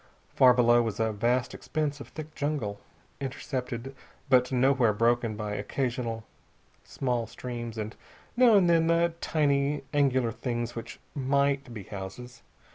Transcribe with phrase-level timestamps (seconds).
[0.33, 2.79] Far below was a vast expanse of thick jungle,
[3.19, 3.95] intercepted
[4.29, 6.23] but nowhere broken by occasional
[6.83, 7.95] small streams and
[8.35, 12.41] now and then the tiny, angular things which might be houses.